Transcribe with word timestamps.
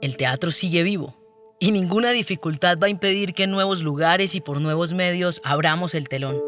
El 0.00 0.16
teatro 0.16 0.50
sigue 0.50 0.82
vivo 0.82 1.14
y 1.58 1.72
ninguna 1.72 2.10
dificultad 2.12 2.78
va 2.82 2.86
a 2.86 2.90
impedir 2.90 3.34
que 3.34 3.42
en 3.42 3.50
nuevos 3.50 3.82
lugares 3.82 4.34
y 4.34 4.40
por 4.40 4.58
nuevos 4.58 4.94
medios 4.94 5.42
abramos 5.44 5.94
el 5.94 6.08
telón. 6.08 6.40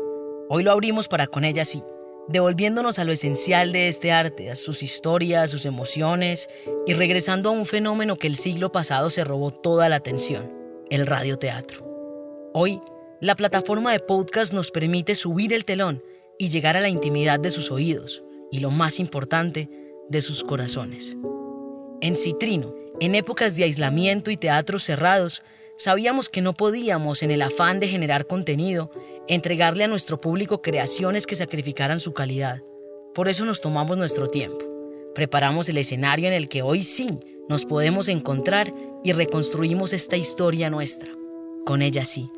Hoy 0.48 0.62
lo 0.62 0.72
abrimos 0.72 1.06
para 1.06 1.26
con 1.26 1.44
ella 1.44 1.66
sí, 1.66 1.82
devolviéndonos 2.28 2.98
a 2.98 3.04
lo 3.04 3.12
esencial 3.12 3.72
de 3.72 3.88
este 3.88 4.10
arte, 4.10 4.50
a 4.50 4.54
sus 4.54 4.82
historias, 4.82 5.50
sus 5.50 5.66
emociones 5.66 6.48
y 6.86 6.94
regresando 6.94 7.50
a 7.50 7.52
un 7.52 7.66
fenómeno 7.66 8.16
que 8.16 8.26
el 8.26 8.36
siglo 8.36 8.72
pasado 8.72 9.10
se 9.10 9.22
robó 9.22 9.50
toda 9.50 9.90
la 9.90 9.96
atención, 9.96 10.50
el 10.88 11.06
radioteatro. 11.06 11.84
Hoy, 12.54 12.80
la 13.20 13.36
plataforma 13.36 13.92
de 13.92 14.00
podcast 14.00 14.54
nos 14.54 14.70
permite 14.70 15.14
subir 15.14 15.52
el 15.52 15.66
telón 15.66 16.02
y 16.38 16.48
llegar 16.48 16.78
a 16.78 16.80
la 16.80 16.88
intimidad 16.88 17.38
de 17.38 17.50
sus 17.50 17.70
oídos 17.70 18.24
y, 18.50 18.60
lo 18.60 18.70
más 18.70 18.98
importante, 18.98 19.68
de 20.08 20.22
sus 20.22 20.42
corazones. 20.42 21.18
En 22.00 22.16
Citrino, 22.16 22.81
en 23.02 23.16
épocas 23.16 23.56
de 23.56 23.64
aislamiento 23.64 24.30
y 24.30 24.36
teatros 24.36 24.84
cerrados, 24.84 25.42
sabíamos 25.76 26.28
que 26.28 26.40
no 26.40 26.52
podíamos, 26.52 27.24
en 27.24 27.32
el 27.32 27.42
afán 27.42 27.80
de 27.80 27.88
generar 27.88 28.28
contenido, 28.28 28.92
entregarle 29.26 29.82
a 29.82 29.88
nuestro 29.88 30.20
público 30.20 30.62
creaciones 30.62 31.26
que 31.26 31.34
sacrificaran 31.34 31.98
su 31.98 32.12
calidad. 32.12 32.62
Por 33.12 33.28
eso 33.28 33.44
nos 33.44 33.60
tomamos 33.60 33.98
nuestro 33.98 34.28
tiempo. 34.28 34.64
Preparamos 35.16 35.68
el 35.68 35.78
escenario 35.78 36.28
en 36.28 36.32
el 36.32 36.48
que 36.48 36.62
hoy 36.62 36.84
sí 36.84 37.18
nos 37.48 37.66
podemos 37.66 38.06
encontrar 38.06 38.72
y 39.02 39.10
reconstruimos 39.10 39.92
esta 39.92 40.16
historia 40.16 40.70
nuestra. 40.70 41.10
Con 41.66 41.82
ella 41.82 42.04
sí. 42.04 42.30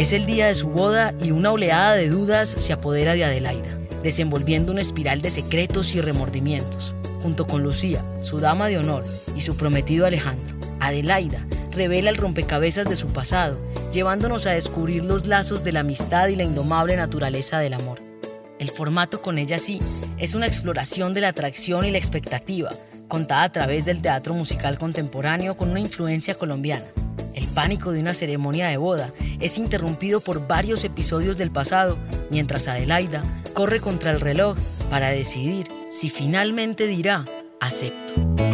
Es 0.00 0.14
el 0.14 0.24
día 0.24 0.46
de 0.46 0.54
su 0.54 0.68
boda 0.68 1.12
y 1.22 1.30
una 1.30 1.52
oleada 1.52 1.92
de 1.92 2.08
dudas 2.08 2.48
se 2.48 2.72
apodera 2.72 3.12
de 3.12 3.22
Adelaida, 3.22 3.76
desenvolviendo 4.02 4.72
una 4.72 4.80
espiral 4.80 5.20
de 5.20 5.28
secretos 5.28 5.94
y 5.94 6.00
remordimientos. 6.00 6.94
Junto 7.20 7.46
con 7.46 7.62
Lucía, 7.62 8.02
su 8.22 8.40
dama 8.40 8.68
de 8.68 8.78
honor, 8.78 9.04
y 9.36 9.42
su 9.42 9.58
prometido 9.58 10.06
Alejandro, 10.06 10.56
Adelaida 10.80 11.46
revela 11.72 12.08
el 12.08 12.16
rompecabezas 12.16 12.88
de 12.88 12.96
su 12.96 13.08
pasado, 13.08 13.58
llevándonos 13.92 14.46
a 14.46 14.52
descubrir 14.52 15.04
los 15.04 15.26
lazos 15.26 15.64
de 15.64 15.72
la 15.72 15.80
amistad 15.80 16.28
y 16.28 16.36
la 16.36 16.44
indomable 16.44 16.96
naturaleza 16.96 17.58
del 17.58 17.74
amor. 17.74 18.00
El 18.58 18.70
formato 18.70 19.20
con 19.20 19.36
ella 19.36 19.58
sí 19.58 19.80
es 20.16 20.34
una 20.34 20.46
exploración 20.46 21.12
de 21.12 21.20
la 21.20 21.28
atracción 21.28 21.84
y 21.84 21.90
la 21.90 21.98
expectativa, 21.98 22.72
contada 23.06 23.42
a 23.42 23.52
través 23.52 23.84
del 23.84 24.00
teatro 24.00 24.32
musical 24.32 24.78
contemporáneo 24.78 25.58
con 25.58 25.68
una 25.68 25.80
influencia 25.80 26.36
colombiana. 26.36 26.86
El 27.34 27.46
pánico 27.48 27.92
de 27.92 28.00
una 28.00 28.14
ceremonia 28.14 28.68
de 28.68 28.76
boda 28.76 29.12
es 29.40 29.58
interrumpido 29.58 30.20
por 30.20 30.46
varios 30.46 30.84
episodios 30.84 31.38
del 31.38 31.50
pasado, 31.50 31.98
mientras 32.30 32.68
Adelaida 32.68 33.22
corre 33.54 33.80
contra 33.80 34.10
el 34.10 34.20
reloj 34.20 34.58
para 34.90 35.10
decidir 35.10 35.66
si 35.88 36.08
finalmente 36.08 36.86
dirá 36.86 37.26
acepto. 37.60 38.49